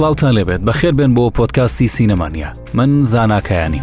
[0.00, 3.80] سلااوان لێبێت بەخێر بێن بۆ پۆتکاستی سینەمانیا من زانکایانی.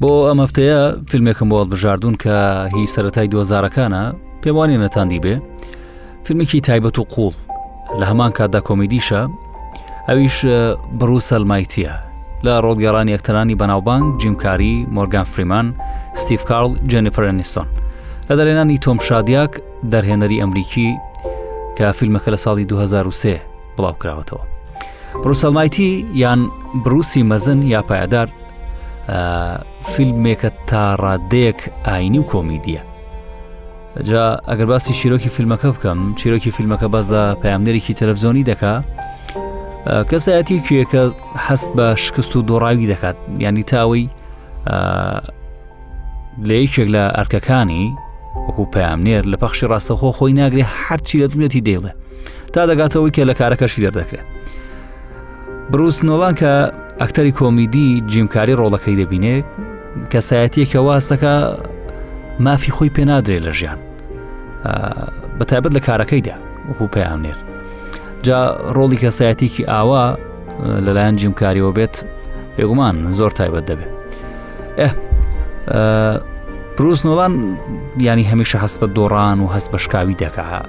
[0.00, 2.34] بۆ ئەم هەفتەیە فیلمێکم بۆڵ بژاردون کە
[2.72, 4.04] هی سەتای دوۆزارەکانە
[4.42, 5.34] پێم وانی نەتاندی بێ
[6.26, 7.34] فیلمێکی تایبەت و قوڵ
[8.00, 9.22] لە هەمان کاتدا کۆمیدیشە
[10.10, 10.36] ئەویش
[11.00, 11.92] بروسەلمایتیە
[12.46, 15.66] لە ڕۆڵگەڕان یەکتەرانی بەناوبانگ جیمکاری مۆرگان فریمان
[16.22, 17.68] ستیف کارل جەنیفرەنیستۆن
[18.28, 19.52] لە دەرێنانی تۆم شادیاک
[19.92, 20.88] دەرهێنەری ئەمریکی
[21.76, 23.40] کە فیلمەکە لە ساڵی 2023
[23.78, 24.40] بڵاو کراوەتەوە
[25.24, 25.88] بروسەلمایتی
[26.22, 26.40] یان
[26.84, 28.28] بروسی مەزن یا پایدار
[29.94, 32.80] فیلمێکە تاڕادەیەک ئاینی و کۆمیدیە
[34.08, 38.74] جا ئەگەر باسی شیرۆکی فیلمەکە بکەم چیرۆکی فیلمەکە بەسدا پەیامنێرێکی تەلەڤزۆنی دەکا
[40.10, 41.02] کەسایەتی کوێکە
[41.48, 44.04] هەست بە شکست و دۆڕاوی دەکات ینی تاوەی
[46.48, 47.84] لە یەکێک لە ئەرکەکانی
[48.48, 51.92] وەکو پامنێر لە پەخشی ڕاستەخۆ خۆی ناگرێ هەرچی لە دونەتی دێڵێ
[52.52, 54.26] تا دەگاتەوەی کە لە کارەکەشی دەردەکرێت
[55.70, 56.52] بروس نۆڵان کە
[57.00, 59.36] ئەکتەری کۆمیدی جیمکاری ڕۆڵەکەی دەبینێ
[60.12, 61.34] کەسایەتیەکە واستەکە
[62.46, 63.78] مافی خۆی پێنادرێت لە ژیان
[65.38, 66.36] بەتابەت لە کارەکەیدا
[66.68, 67.38] وەکو پامنێر
[68.26, 68.40] جا
[68.76, 70.04] ڕۆڵی کەسایەتێکی ئاوا
[70.84, 71.96] لەلایەن جیمکاریەوە بێت
[72.56, 73.92] بێگومان زۆر تایبەت دەبێت
[74.80, 74.88] ئە
[76.76, 77.32] بروس نۆڵان
[78.08, 80.60] ینی هەمیشە هەست بە دۆڕان و هەست بە شکاوی دەکەها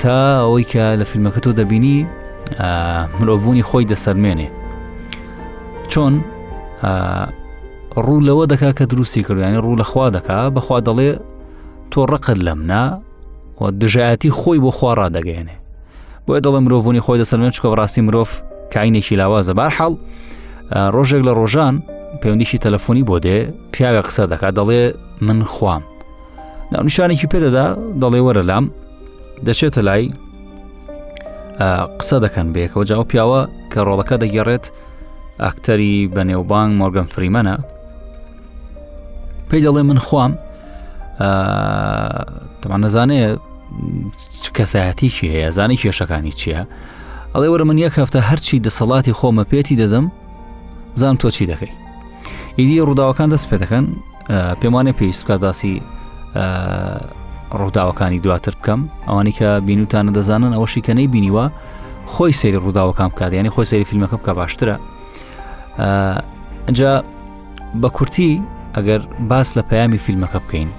[0.00, 1.96] تا ئەوەی کە لە فیلمەکە تۆ دەبینی
[3.20, 4.48] مرۆڤبوونی خۆی دەسەرمێنێ
[5.92, 6.14] چۆن
[8.06, 11.10] ڕوو لەوە دەکا کە دروستی کردویانی ڕوو لەخوا دەکا بەخوا دەڵێ
[11.92, 12.82] تۆ ڕقت لەمنا
[13.82, 15.56] دژایەتی خۆی بۆ خوارا دەگەێنێ
[16.26, 18.30] بۆیە دەڵێ مرۆڤنی خۆی دەسەرمێن چکە ڕاستی مرۆڤ
[18.72, 19.92] کاینێکی لاوازە بار حاڵ
[20.94, 21.74] ڕۆژێک لە ڕۆژان
[22.20, 23.36] پەیوەندیشی تەلەفۆنی بۆ دێ
[23.72, 24.82] پیاوێ قسە دەکات دەڵێ
[25.26, 25.82] من خوام
[26.72, 27.66] ناونشانێکی پێدەدا
[28.02, 28.64] دەڵێ وەرە لام
[29.46, 30.04] دەچێتە لای
[32.00, 33.40] قسە دەکەن بێکەوە جااو پیاوە
[33.72, 34.64] کە ڕۆڵەکە دەگەڕێت
[35.44, 37.56] ئاکتەری بە نێوبانگ مۆرگن فریمەنە
[39.48, 40.32] پێی دەڵێ من خوام
[42.60, 43.22] تەمان نەزانێ
[44.56, 46.62] کەسایەتیکی هەیە زانی کێشەکانی چییە؟
[47.34, 50.06] ئەڵێ وەرە من یەک هەفتە هەرچی دەسەڵاتی خۆمە پێێتی دەدەم
[51.00, 51.72] زانام تۆ چی دەکەی
[52.58, 53.84] ئیدی ڕووداوەکان دەست پێ دەکەن
[54.60, 55.74] پێم وانە پێویست بکات باسی
[57.60, 61.46] ڕووداوەکانی دواتر بکەم ئەوانی کە بینوتانە دەزانن ئەوەشی کەنەی بینیوە
[62.12, 64.76] خۆی سری ڕووداوەکان بکات ینی خۆی سری فیلمەکە بکە باشترە
[66.68, 66.92] ئەجا
[67.80, 68.30] بە کورتی
[68.76, 69.00] ئەگەر
[69.30, 70.70] باس لە پەیامی فیلمەکە بکەین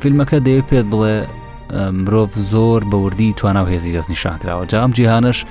[0.00, 1.16] فیلمەکە دەیە پێت بڵێ
[2.04, 5.44] مرۆڤ زۆر بەوردی توانە و هێزی دەستنی شانکراوە جا ئەم جیهانش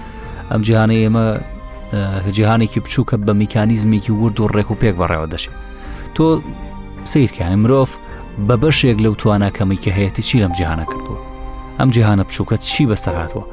[0.51, 1.25] ئەم جیهانەی ئێمە
[2.35, 5.53] جیهانێکی بچووکە بە میکانیزمێکی ورد و ڕێک و پێک بەڕێوە دەشێت
[6.15, 6.23] تۆ
[7.05, 7.89] سیرکیانی مرۆڤ
[8.47, 11.19] بە بەشێک لەو توانەکەمی کە هەیەی چی لەم جیهانە کردووە
[11.79, 13.43] ئەم جیهانە بچووکە چی بەسەرهاتوە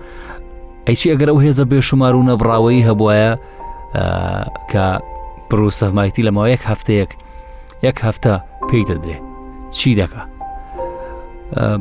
[0.87, 3.31] ئەیچی ئەگەر ئەو هێزە بێشمار و نەبراوەی هەبواە
[4.71, 4.85] کە
[5.49, 7.11] پرۆسەمایەتی لەماوە یەک هەفتەیەک
[7.87, 8.33] یەک هەفتە
[8.71, 9.28] پێی دەدرێت
[9.71, 10.23] چی دەکا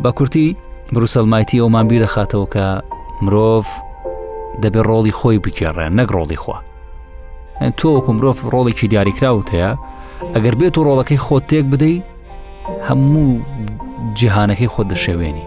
[0.04, 0.58] بە کورتی
[0.96, 2.66] بروسەلمایتی ئەومان بیر دەخاتەوە کە
[3.26, 3.64] مرۆڤ
[4.64, 6.58] دەبێت ڕۆڵی خۆی بکێڕێ نەک ڕۆڵی خوا
[7.78, 9.72] تۆ وەکو مرۆڤ ڕۆڵێکی دیاریکراوت هەیە
[10.36, 11.96] ئەگەر بێت و ڕۆڵەکەی خۆت تێک بدەی
[12.88, 13.30] هەموو
[14.20, 15.46] جیهانەکەی خۆت دەشێوێنی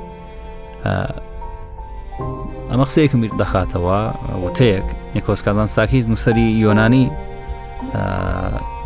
[2.71, 4.01] ئەمە قسەیەکم دەخاتەوە
[4.45, 7.05] وتەیەک نیکۆسکازان ساکیز نووسری یۆنانی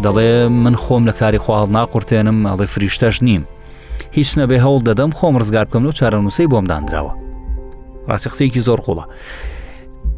[0.04, 3.44] دەڵێ من خۆم لە کاری خواڵ ناقورتێنم ئەڵی فریشتەش نیم
[4.12, 7.12] هیچ نەبێ هەوڵ دەدەم خۆم ڕزگار بکەم و چارەنووسی بۆم دانراوە
[8.08, 9.04] ڕاستی قسەیەکی زۆر قوڵە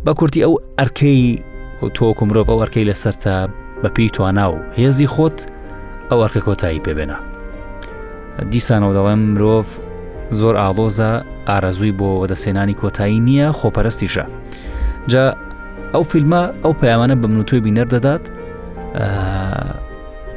[0.06, 1.20] بە کورتی ئەو ئەرکەی
[1.96, 3.46] تۆکو مرۆڤ ئەو ئەرکەی لەسەر تا
[3.82, 5.38] بە پێی توانا و هێزی خۆت
[6.10, 7.18] ئەو ئەرکە کۆتایی پێبێنە
[8.52, 9.66] دیسانەوە دەڵێم مرۆڤ
[10.38, 11.10] زۆر ئاڵۆزە
[11.48, 14.24] ئارەزووی بۆ وەدەسێنانی کۆتایی نییە خۆپەرستیشە
[15.10, 15.24] جا
[15.94, 18.24] ئەو فیلمە ئەو پەیامانە بە منوتۆی بینەردەدات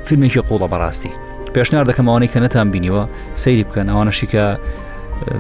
[0.08, 1.12] فیلمێکی قوڵە بەڕاستی
[1.56, 3.04] پێشنار دەکەمەوانەی کە نەتان بینیوە
[3.44, 4.44] سەیری بکەن ئەوانەشی کە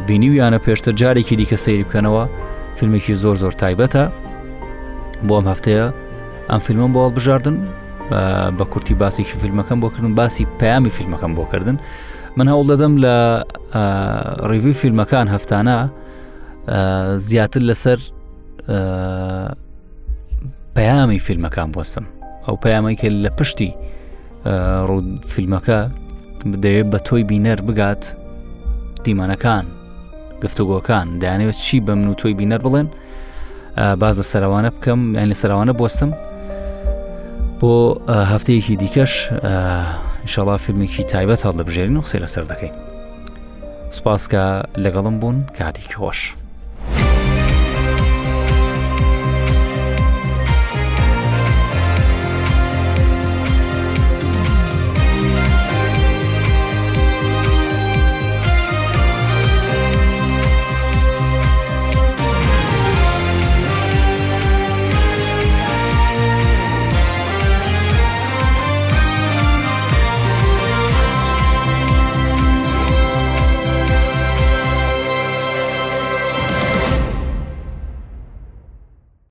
[0.08, 2.24] بینیویانە پێشتر جارێکی دیکە سەیری بکەنەوە
[2.78, 4.04] فیلمێکی زۆر زۆر تایبەتە
[5.28, 5.86] بۆ ئەم هەفتەیە
[6.52, 7.58] ئەم فیلمم بۆڵ بژاردن
[8.58, 11.78] بە کورتی باسێکی فیلمەکەم بۆکردن باسی پامی فیلمەکەم بۆکردن
[12.38, 13.16] من هەوڵ دەدەم لە
[14.50, 15.78] ڕیوی فیلمەکان هەفتانە
[17.28, 18.00] زیاتر لەسەر
[20.76, 22.06] پەیامی فیلمەکان بۆسم
[22.50, 23.72] ئەو پەیامی کە لە پشتی
[25.34, 25.80] فیلمەکە
[26.64, 28.04] دەوێت بە تۆی بینەر بگات
[29.06, 29.66] دیمانەکان
[30.44, 32.88] گفتوگۆکان دایانەوێت چی بەم و تۆی بینەر بڵێن
[34.02, 36.12] باز لە سەروانە بکەم یان لە سەروانە بستم
[37.60, 37.74] بۆ
[38.32, 39.14] هەفتەیەکی دیکەش
[40.34, 42.74] شڵا فیلمێکی تایبەت هەڵ دەبژێرین و قسەی لەسەر دەکەین
[43.98, 44.44] سوپاسکە
[44.84, 46.22] لەگەڵم بوون کاتی خۆش.